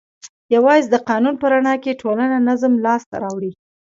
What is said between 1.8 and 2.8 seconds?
کې ټولنه نظم